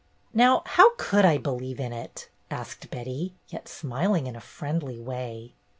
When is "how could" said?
0.65-1.25